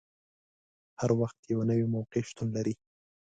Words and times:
هر 1.01 1.11
وخت 1.21 1.39
یوه 1.53 1.63
نوې 1.71 1.85
موقع 1.95 2.21
شتون 2.29 2.47
لري. 2.55 2.73